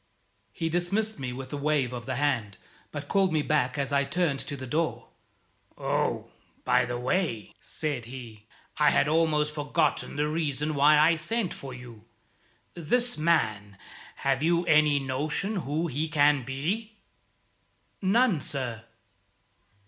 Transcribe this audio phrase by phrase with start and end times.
[0.51, 2.57] He dismissed me with a wave of the hand,
[2.91, 5.09] but called me back as I turned to the door.
[5.77, 6.25] "Oh,
[6.65, 11.71] by the way," said he, "I had almost forgotten the reason why I sent for
[11.71, 12.03] you.
[12.73, 13.77] This man
[14.25, 16.93] have you any notion who he can be?"
[18.01, 18.85] "None, sir."